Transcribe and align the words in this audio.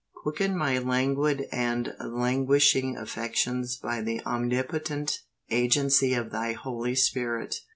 Quicken 0.23 0.57
my 0.57 0.79
languid 0.79 1.45
and 1.51 1.93
languishing 2.03 2.97
affections 2.97 3.77
by 3.77 4.01
the 4.01 4.19
omnipotent 4.25 5.19
agency 5.51 6.15
of 6.15 6.31
Thy 6.31 6.53
Holy 6.53 6.95
Spirit. 6.95 7.57